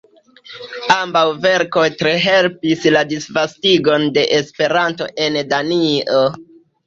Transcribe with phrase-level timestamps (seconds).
[0.93, 6.25] Ambaŭ verkoj tre helpis la disvastigon de Esperanto en Danio.